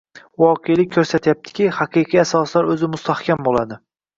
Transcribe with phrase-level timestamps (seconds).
[0.43, 3.83] Voqelik ko‘rsatyaptiki, haqiqiy asoslar o‘zi mustahkam bo‘ladi.